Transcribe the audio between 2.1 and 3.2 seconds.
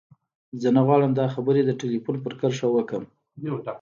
پر کرښه وکړم.